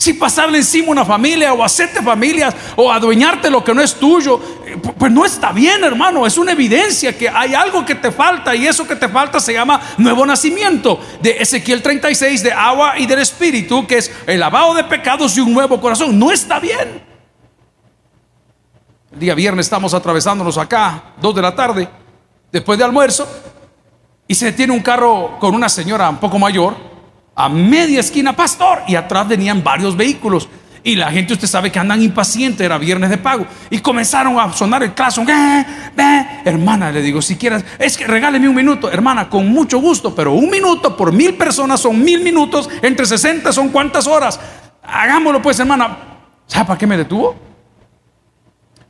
[0.00, 4.40] Si pasarle encima una familia o hacerte familias o adueñarte lo que no es tuyo,
[4.64, 6.26] eh, pues no está bien, hermano.
[6.26, 9.52] Es una evidencia que hay algo que te falta y eso que te falta se
[9.52, 10.98] llama nuevo nacimiento.
[11.20, 15.40] De Ezequiel 36, de agua y del espíritu, que es el lavado de pecados y
[15.40, 16.18] un nuevo corazón.
[16.18, 17.02] No está bien.
[19.12, 21.86] El día viernes estamos atravesándonos acá, dos de la tarde,
[22.50, 23.28] después de almuerzo,
[24.26, 26.89] y se detiene un carro con una señora un poco mayor
[27.34, 30.48] a media esquina, pastor, y atrás venían varios vehículos.
[30.82, 33.46] Y la gente, usted sabe que andan impacientes, era viernes de pago.
[33.68, 35.26] Y comenzaron a sonar el claxon.
[36.44, 38.90] Hermana, le digo, si quieres, es que regáleme un minuto.
[38.90, 43.52] Hermana, con mucho gusto, pero un minuto por mil personas son mil minutos, entre 60
[43.52, 44.40] son cuántas horas.
[44.82, 45.98] Hagámoslo pues, hermana.
[46.46, 47.36] ¿Sabe para qué me detuvo?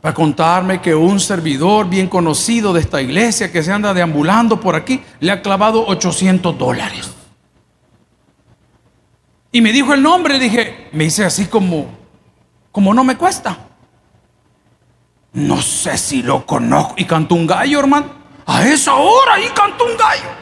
[0.00, 4.76] Para contarme que un servidor bien conocido de esta iglesia que se anda deambulando por
[4.76, 7.19] aquí le ha clavado 800 dólares.
[9.52, 11.86] Y me dijo el nombre, dije, me dice así como,
[12.70, 13.58] como no me cuesta.
[15.32, 16.94] No sé si lo conozco.
[16.96, 18.06] Y cantó un gallo, hermano.
[18.46, 20.40] A esa hora ahí cantó un gallo.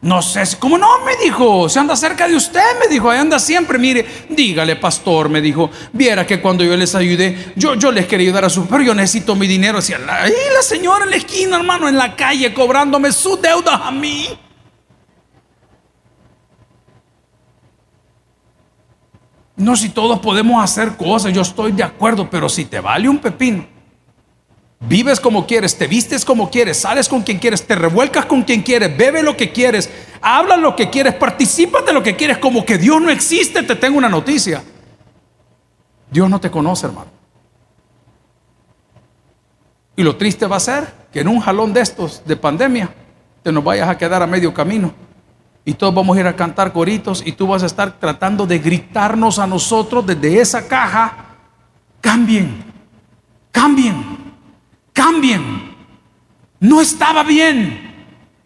[0.00, 0.98] No sé si, ¿cómo no?
[1.04, 3.78] Me dijo, se anda cerca de usted, me dijo, ahí anda siempre.
[3.78, 8.26] Mire, dígale, pastor, me dijo, viera que cuando yo les ayudé, yo, yo les quería
[8.26, 9.78] ayudar a su, pero yo necesito mi dinero.
[9.78, 13.90] Decía, ahí la señora en la esquina, hermano, en la calle, cobrándome sus deudas a
[13.90, 14.28] mí.
[19.56, 23.18] No, si todos podemos hacer cosas, yo estoy de acuerdo, pero si te vale un
[23.18, 23.66] pepino,
[24.80, 28.62] vives como quieres, te vistes como quieres, sales con quien quieres, te revuelcas con quien
[28.62, 29.88] quieres, bebe lo que quieres,
[30.20, 33.76] habla lo que quieres, participas de lo que quieres, como que Dios no existe, te
[33.76, 34.62] tengo una noticia.
[36.10, 37.10] Dios no te conoce, hermano.
[39.96, 42.92] Y lo triste va a ser que en un jalón de estos de pandemia
[43.44, 44.92] te nos vayas a quedar a medio camino
[45.64, 48.58] y todos vamos a ir a cantar coritos y tú vas a estar tratando de
[48.58, 51.14] gritarnos a nosotros desde esa caja,
[52.00, 52.64] cambien,
[53.50, 54.34] cambien,
[54.92, 55.74] cambien.
[56.60, 57.94] No estaba bien,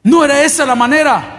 [0.04, 1.34] no era esa la manera.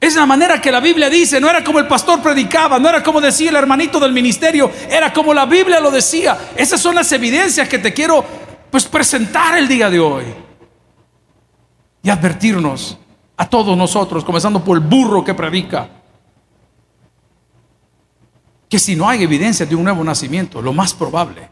[0.00, 3.02] Es la manera que la Biblia dice, no era como el pastor predicaba, no era
[3.02, 6.36] como decía el hermanito del ministerio, era como la Biblia lo decía.
[6.56, 8.24] Esas son las evidencias que te quiero
[8.70, 10.24] pues presentar el día de hoy
[12.02, 12.98] y advertirnos
[13.36, 15.88] a todos nosotros, comenzando por el burro que predica,
[18.68, 21.48] que si no hay evidencia de un nuevo nacimiento, lo más probable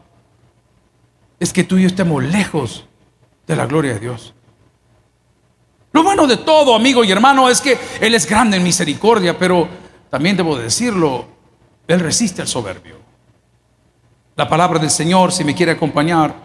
[1.39, 2.85] es que tú y yo estemos lejos
[3.47, 4.33] de la gloria de Dios.
[5.91, 9.67] Lo bueno de todo, amigo y hermano, es que Él es grande en misericordia, pero
[10.09, 11.25] también debo decirlo,
[11.87, 12.95] Él resiste al soberbio.
[14.35, 16.35] La palabra del Señor, si me quiere acompañar,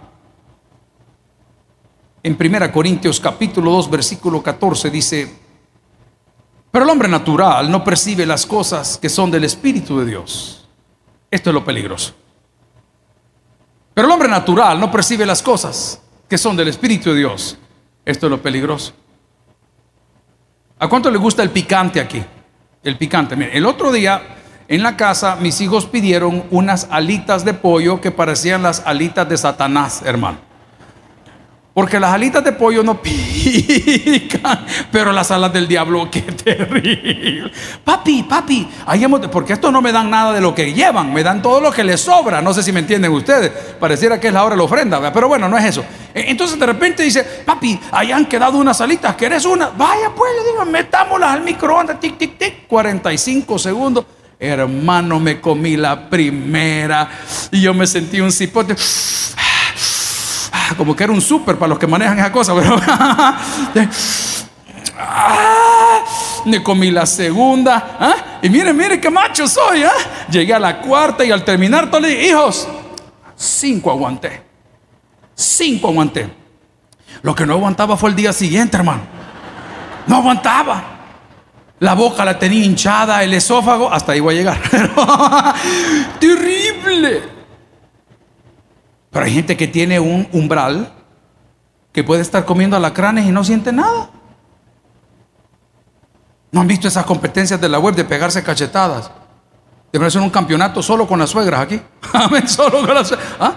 [2.22, 5.34] en 1 Corintios capítulo 2 versículo 14 dice,
[6.70, 10.68] pero el hombre natural no percibe las cosas que son del Espíritu de Dios.
[11.30, 12.14] Esto es lo peligroso.
[13.94, 17.58] Pero el hombre natural no percibe las cosas que son del Espíritu de Dios.
[18.04, 18.92] Esto es lo peligroso.
[20.78, 22.22] ¿A cuánto le gusta el picante aquí?
[22.82, 23.34] El picante.
[23.36, 24.36] Mire, el otro día
[24.68, 29.36] en la casa mis hijos pidieron unas alitas de pollo que parecían las alitas de
[29.36, 30.49] Satanás, hermano.
[31.72, 37.50] Porque las alitas de pollo no pican, pero las alas del diablo, qué terrible.
[37.84, 41.40] Papi, papi, ahí porque esto no me dan nada de lo que llevan, me dan
[41.40, 42.42] todo lo que les sobra.
[42.42, 43.50] No sé si me entienden ustedes.
[43.78, 45.84] Pareciera que es la hora de la ofrenda, pero bueno, no es eso.
[46.12, 49.68] E, entonces de repente dice, papi, ahí han quedado unas alitas, ¿querés una?
[49.68, 54.04] Vaya pues, le digo, metámoslas al microondas, tic, tic, tic, 45 segundos.
[54.42, 57.10] Hermano, me comí la primera
[57.52, 58.74] y yo me sentí un cipote
[60.76, 62.76] como que era un súper para los que manejan esa cosa, pero
[66.44, 68.14] me comí la segunda, ¿ah?
[68.42, 69.92] y miren, miren qué macho soy, ¿ah?
[70.30, 72.68] llegué a la cuarta y al terminar todo le dije, hijos,
[73.36, 74.42] cinco aguanté,
[75.34, 76.40] cinco aguanté.
[77.22, 79.02] Lo que no aguantaba fue el día siguiente, hermano.
[80.06, 80.82] No aguantaba.
[81.80, 84.60] La boca la tenía hinchada, el esófago, hasta ahí voy a llegar.
[86.20, 87.39] Terrible.
[89.10, 90.92] Pero hay gente que tiene un umbral
[91.92, 94.10] que puede estar comiendo alacranes y no siente nada.
[96.52, 99.10] ¿No han visto esas competencias de la web de pegarse cachetadas?
[99.92, 101.80] De hacer un campeonato solo con las suegras aquí.
[102.12, 103.28] Amén, solo con las suegras.
[103.38, 103.54] ¿Ah?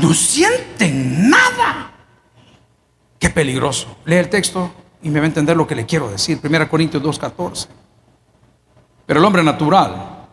[0.00, 1.92] No sienten nada.
[3.18, 3.98] Qué peligroso.
[4.04, 6.40] Lee el texto y me va a entender lo que le quiero decir.
[6.42, 7.66] 1 Corintios 2.14.
[9.06, 10.26] Pero el hombre natural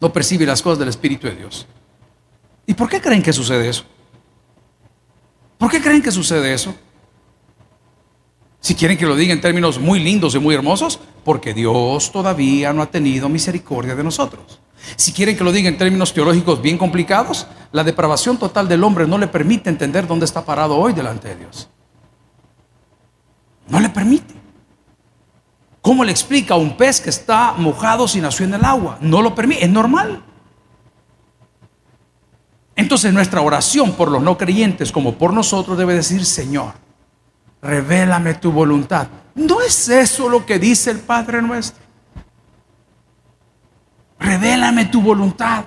[0.00, 1.66] no percibe las cosas del Espíritu de Dios.
[2.66, 3.84] ¿Y por qué creen que sucede eso?
[5.58, 6.74] ¿Por qué creen que sucede eso?
[8.60, 12.72] Si quieren que lo diga en términos muy lindos y muy hermosos, porque Dios todavía
[12.72, 14.60] no ha tenido misericordia de nosotros.
[14.96, 19.06] Si quieren que lo diga en términos teológicos bien complicados, la depravación total del hombre
[19.06, 21.68] no le permite entender dónde está parado hoy delante de Dios.
[23.68, 24.34] No le permite.
[25.80, 28.98] ¿Cómo le explica a un pez que está mojado si nació en el agua?
[29.00, 30.22] No lo permite, es normal.
[32.74, 36.72] Entonces nuestra oración por los no creyentes como por nosotros debe decir, Señor,
[37.60, 39.08] revélame tu voluntad.
[39.34, 41.82] ¿No es eso lo que dice el Padre nuestro?
[44.18, 45.64] Revélame tu voluntad.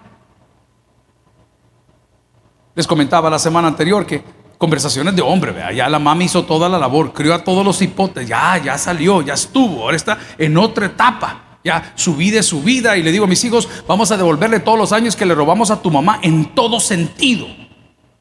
[2.73, 4.23] Les comentaba la semana anterior que
[4.57, 7.81] conversaciones de hombre, vea, ya la mami hizo toda la labor, crió a todos los
[7.81, 11.44] hipotes, ya, ya salió, ya estuvo, ahora está en otra etapa.
[11.65, 12.95] Ya, su vida es su vida.
[12.95, 15.71] Y le digo a mis hijos, vamos a devolverle todos los años que le robamos
[15.71, 17.47] a tu mamá en todo sentido.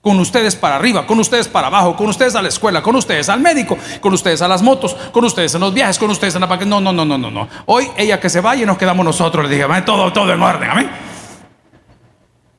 [0.00, 3.28] Con ustedes para arriba, con ustedes para abajo, con ustedes a la escuela, con ustedes
[3.28, 6.40] al médico, con ustedes a las motos, con ustedes en los viajes, con ustedes en
[6.40, 7.48] la No, no, no, no, no, no.
[7.66, 9.46] Hoy ella que se vaya y nos quedamos nosotros.
[9.48, 10.90] Le dije, todo, todo en orden, amén.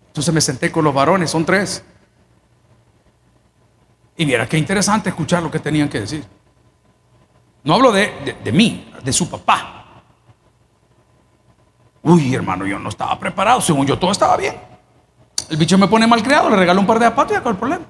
[0.08, 1.84] Entonces me senté con los varones, son tres.
[4.18, 6.24] Y mira qué interesante escuchar lo que tenían que decir.
[7.64, 9.75] No hablo de, de mí, de su papá.
[12.06, 13.60] Uy, hermano, yo no estaba preparado.
[13.62, 14.54] Según yo, todo estaba bien.
[15.50, 17.56] El bicho me pone mal creado, le regalo un par de zapatos y acá el
[17.56, 17.84] problema.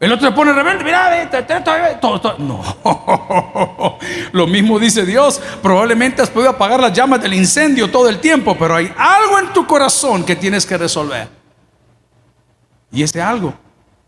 [0.00, 2.38] El otro se pone rebelde, mira, todo, todo.
[2.38, 2.62] No,
[4.32, 5.42] lo mismo dice Dios.
[5.60, 9.52] Probablemente has podido apagar las llamas del incendio todo el tiempo, pero hay algo en
[9.52, 11.28] tu corazón que tienes que resolver.
[12.90, 13.52] Y ese algo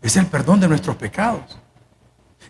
[0.01, 1.59] es el perdón de nuestros pecados.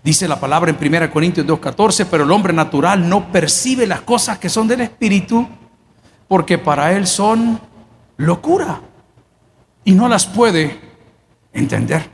[0.02, 4.38] Dice la palabra en 1 Corintios 2.14, pero el hombre natural no percibe las cosas
[4.38, 5.48] que son del Espíritu
[6.32, 7.60] porque para él son
[8.16, 8.80] locura
[9.84, 10.80] y no las puede
[11.52, 12.10] entender.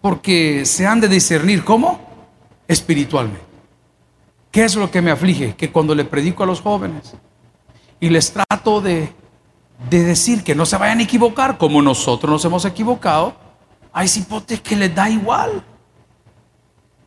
[0.00, 2.00] Porque se han de discernir cómo?
[2.66, 3.44] Espiritualmente.
[4.50, 5.54] ¿Qué es lo que me aflige?
[5.54, 7.12] Que cuando le predico a los jóvenes
[8.00, 9.12] y les trato de,
[9.90, 13.34] de decir que no se vayan a equivocar como nosotros nos hemos equivocado,
[13.92, 15.62] hay cipotes que les da igual.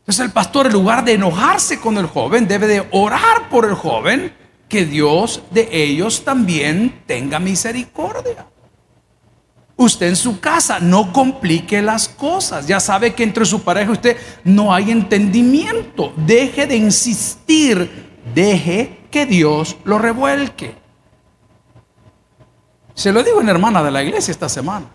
[0.01, 3.73] Entonces el pastor en lugar de enojarse con el joven debe de orar por el
[3.73, 4.37] joven
[4.69, 8.45] que Dios de ellos también tenga misericordia.
[9.75, 12.67] Usted en su casa no complique las cosas.
[12.67, 16.13] Ya sabe que entre su pareja usted no hay entendimiento.
[16.15, 18.09] Deje de insistir.
[18.35, 20.75] Deje que Dios lo revuelque.
[22.93, 24.85] Se lo digo en hermana de la iglesia esta semana.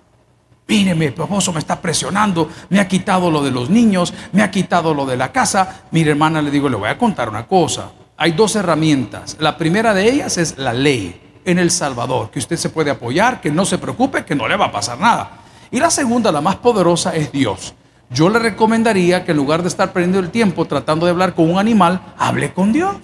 [0.69, 4.51] Mire, mi esposo me está presionando, me ha quitado lo de los niños, me ha
[4.51, 5.85] quitado lo de la casa.
[5.91, 9.37] Mire, hermana, le digo, le voy a contar una cosa hay dos herramientas.
[9.41, 13.41] La primera de ellas es la ley en El Salvador, que usted se puede apoyar,
[13.41, 15.31] que no se preocupe, que no le va a pasar nada.
[15.71, 17.75] Y la segunda, la más poderosa, es Dios.
[18.11, 21.51] Yo le recomendaría que en lugar de estar perdiendo el tiempo tratando de hablar con
[21.51, 22.97] un animal, hable con Dios.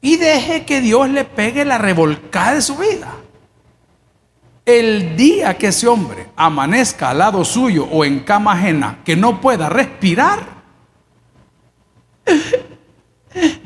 [0.00, 3.12] Y deje que Dios le pegue la revolcada de su vida.
[4.64, 9.40] El día que ese hombre amanezca al lado suyo o en cama ajena, que no
[9.40, 10.53] pueda respirar,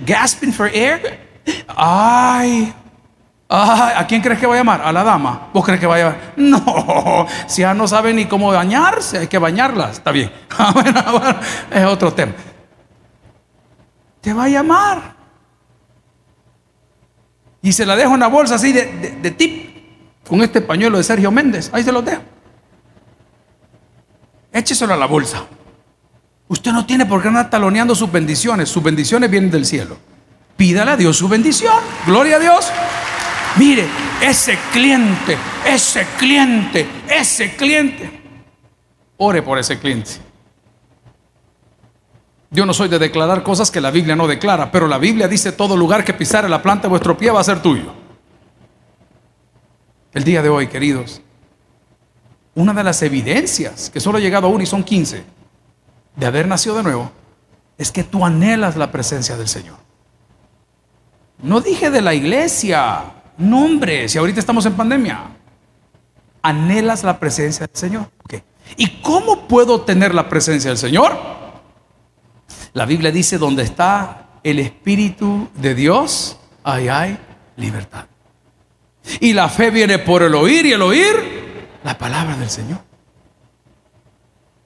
[0.05, 1.21] Gasping for air.
[1.69, 2.73] Ay,
[3.51, 4.83] Ah, ¿A quién crees que va a llamar?
[4.83, 5.49] A la dama.
[5.55, 6.19] ¿Vos crees que va a llamar?
[6.37, 9.91] No, si ya no sabe ni cómo bañarse, hay que bañarla.
[9.91, 10.31] Está bien.
[10.59, 11.41] Ah,
[11.71, 12.33] es otro tema.
[14.21, 15.15] Te va a llamar.
[17.63, 19.77] Y se la dejo en la bolsa así de, tip,
[20.29, 21.71] con este pañuelo de Sergio Méndez.
[21.73, 22.23] Ahí se lo dejo.
[24.53, 25.45] Écheselo a la bolsa.
[26.49, 28.69] Usted no tiene por qué andar taloneando sus bendiciones.
[28.69, 29.99] Sus bendiciones vienen del cielo.
[30.57, 31.75] Pídale a Dios su bendición.
[32.07, 32.71] Gloria a Dios.
[33.57, 33.87] Mire,
[34.23, 35.37] ese cliente,
[35.67, 38.11] ese cliente, ese cliente.
[39.19, 40.13] Ore por ese cliente.
[42.51, 45.53] Yo no soy de declarar cosas que la Biblia no declara, pero la Biblia dice
[45.53, 47.93] todo lugar que pisare la planta de vuestro pie va a ser tuyo.
[50.15, 51.21] El día de hoy, queridos,
[52.55, 55.23] una de las evidencias, que solo ha llegado a uno y son 15,
[56.19, 57.11] de haber nacido de nuevo,
[57.79, 59.77] es que tú anhelas la presencia del Señor.
[61.41, 63.05] No dije de la iglesia,
[63.39, 65.21] no hombre, si ahorita estamos en pandemia.
[66.43, 68.11] Anhelas la presencia del Señor.
[68.77, 71.17] ¿Y cómo puedo tener la presencia del Señor?
[72.73, 77.19] La Biblia dice, donde está el Espíritu de Dios, ahí hay
[77.57, 78.07] libertad.
[79.21, 82.88] Y la fe viene por el oír y el oír la palabra del Señor.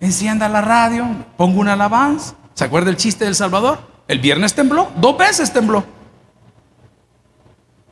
[0.03, 2.35] Encienda la radio, pongo una alabanza.
[2.55, 3.79] ¿Se acuerda el chiste del Salvador?
[4.09, 5.85] El viernes tembló, dos veces tembló.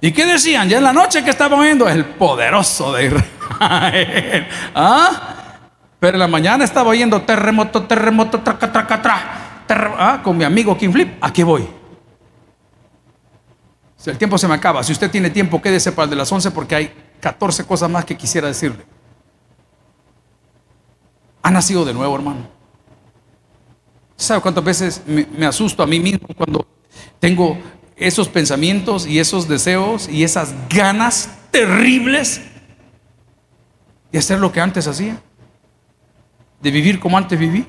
[0.01, 0.69] ¿Y qué decían?
[0.69, 4.49] Ya en la noche que estaban oyendo, el poderoso de Israel.
[4.75, 5.35] ¿Ah?
[6.01, 9.97] Pero en la mañana estaba oyendo terremoto, terremoto, traca, traca, tra.
[9.97, 10.21] ¿Ah?
[10.21, 11.65] Con mi amigo King Flip, aquí voy.
[14.05, 14.83] El tiempo se me acaba.
[14.83, 18.05] Si usted tiene tiempo, quédese para el de las 11 porque hay 14 cosas más
[18.05, 18.85] que quisiera decirle.
[21.43, 22.49] Ha nacido de nuevo, hermano.
[24.17, 26.67] ¿Sabe cuántas veces me, asusto a mí mismo cuando
[27.19, 27.59] tengo
[27.97, 32.43] esos pensamientos y esos deseos y esas ganas terribles
[34.13, 35.19] de hacer lo que antes hacía,
[36.61, 37.65] de vivir como antes viví,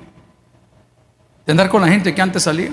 [1.45, 2.72] de andar con la gente que antes salía,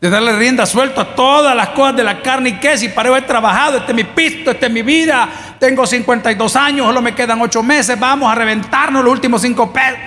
[0.00, 3.16] de darle rienda suelta a todas las cosas de la carne y que si para
[3.16, 5.28] he trabajado, este es mi pisto, este es mi vida,
[5.60, 9.98] tengo 52 años, solo me quedan 8 meses, vamos a reventarnos los últimos 5 pesos.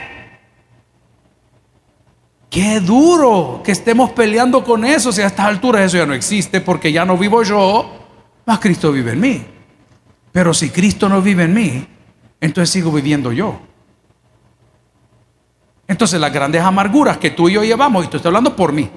[2.49, 6.59] Qué duro que estemos peleando con eso si a estas alturas eso ya no existe
[6.59, 7.89] porque ya no vivo yo,
[8.45, 9.45] más Cristo vive en mí.
[10.31, 11.87] Pero si Cristo no vive en mí,
[12.41, 13.59] entonces sigo viviendo yo.
[15.87, 18.89] Entonces las grandes amarguras que tú y yo llevamos, y estoy hablando por mí,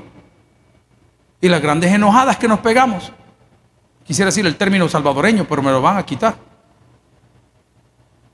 [1.41, 3.13] y las grandes enojadas que nos pegamos,
[4.05, 6.46] quisiera decir el término salvadoreño, pero me lo van a quitar.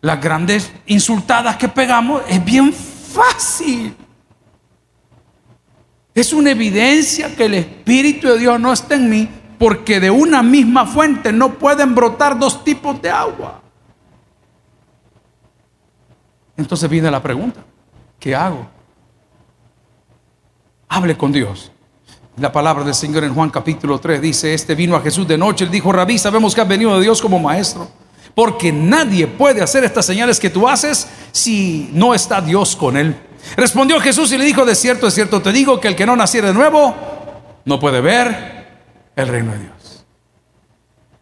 [0.03, 3.97] Las grandes insultadas que pegamos es bien fácil.
[6.13, 9.29] Es una evidencia que el Espíritu de Dios no está en mí
[9.59, 13.63] porque de una misma fuente no pueden brotar dos tipos de agua.
[16.57, 17.61] Entonces viene la pregunta,
[18.19, 18.67] ¿qué hago?
[20.89, 21.71] Hable con Dios.
[22.39, 25.65] La palabra del Señor en Juan capítulo 3 dice, este vino a Jesús de noche,
[25.65, 27.89] él dijo, rabí, sabemos que has venido de Dios como maestro,
[28.35, 33.17] porque nadie puede hacer estas señales que tú haces si no está Dios con él.
[33.57, 36.17] Respondió Jesús y le dijo, de cierto, de cierto, te digo que el que no
[36.17, 36.95] naciera de nuevo
[37.65, 38.69] no puede ver
[39.17, 40.05] el reino de Dios.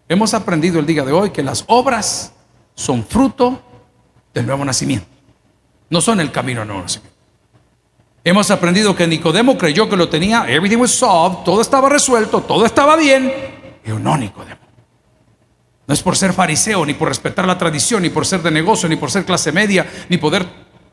[0.08, 2.32] Hemos aprendido el día de hoy que las obras
[2.74, 3.62] son fruto
[4.34, 5.06] del nuevo nacimiento,
[5.88, 7.16] no son el camino al nuevo nacimiento.
[8.22, 12.66] Hemos aprendido que Nicodemo creyó que lo tenía, everything was solved, todo estaba resuelto, todo
[12.66, 13.32] estaba bien,
[13.84, 14.69] y no Nicodemo.
[15.90, 18.88] No es por ser fariseo, ni por respetar la tradición, ni por ser de negocio,
[18.88, 20.46] ni por ser clase media, ni poder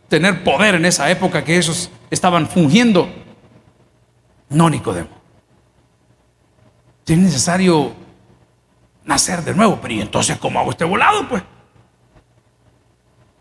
[0.10, 3.08] tener poder en esa época que ellos estaban fungiendo.
[4.50, 5.10] No, Nicodemo.
[7.06, 7.94] Es necesario
[9.06, 11.30] nacer de nuevo, pero ¿y entonces cómo hago este volado?
[11.30, 11.44] Pues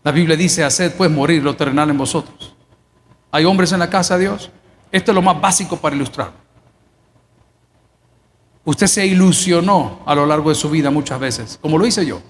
[0.03, 2.55] la Biblia dice: Haced pues morir lo terrenal en vosotros.
[3.31, 4.51] Hay hombres en la casa de Dios.
[4.91, 6.33] Esto es lo más básico para ilustrar.
[8.67, 12.21] Usted se ilusionó a lo largo de su vida muchas veces, como lo hice yo.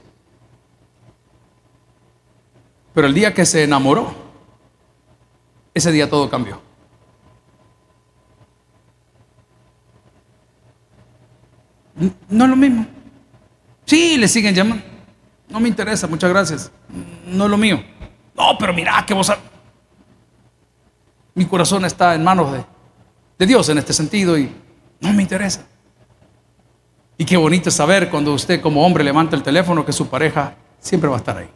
[2.94, 4.14] Pero el día que se enamoró,
[5.74, 6.62] ese día todo cambió.
[12.30, 12.86] No es lo mismo.
[13.86, 14.84] Sí, le siguen llamando.
[15.50, 16.72] No me interesa, muchas gracias.
[17.26, 17.84] No es lo mío.
[18.36, 19.34] No, pero mira que vos...
[21.34, 22.64] Mi corazón está en manos de,
[23.40, 24.56] de Dios en este sentido y
[25.00, 25.66] no me interesa.
[27.18, 31.10] Y qué bonito saber cuando usted como hombre levanta el teléfono que su pareja siempre
[31.10, 31.50] va a estar ahí.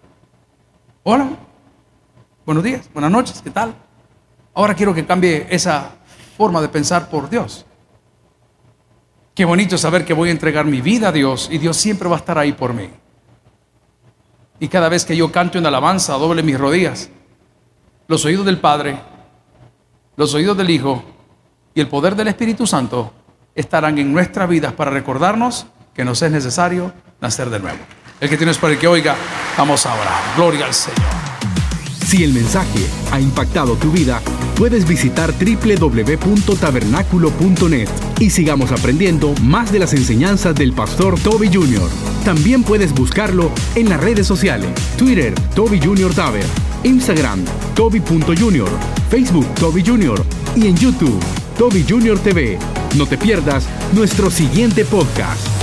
[1.04, 1.30] Hola,
[2.46, 3.76] buenos días, buenas noches, ¿qué tal?
[4.56, 5.92] Ahora quiero que cambie esa
[6.36, 7.66] forma de pensar por Dios.
[9.36, 12.16] Qué bonito saber que voy a entregar mi vida a Dios y Dios siempre va
[12.16, 12.90] a estar ahí por mí.
[14.60, 17.10] Y cada vez que yo canto en alabanza, doble mis rodillas.
[18.08, 19.00] Los oídos del Padre,
[20.16, 21.04] los oídos del Hijo
[21.74, 23.14] y el poder del Espíritu Santo
[23.56, 27.80] estarán en nuestras vidas para recordarnos que nos es necesario nacer de nuevo.
[28.20, 29.16] El que tienes para el que oiga,
[29.58, 30.22] vamos a orar.
[30.36, 31.00] Gloria al Señor.
[32.06, 34.22] Si el mensaje ha impactado tu vida,
[34.58, 37.90] puedes visitar www.tabernaculo.net
[38.20, 41.90] y sigamos aprendiendo más de las enseñanzas del pastor Toby Jr.
[42.26, 46.14] También puedes buscarlo en las redes sociales, Twitter, Toby Jr.
[46.14, 46.44] Taber,
[46.84, 47.46] Instagram,
[47.76, 48.70] Toby.Jr.,
[49.10, 50.22] Facebook, Toby Jr.
[50.56, 51.20] y en YouTube,
[51.58, 52.20] Toby Jr.
[52.20, 52.60] TV.
[52.98, 55.61] No te pierdas nuestro siguiente podcast.